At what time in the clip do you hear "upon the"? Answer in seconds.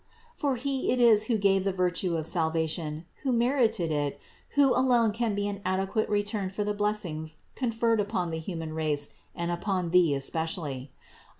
7.99-8.39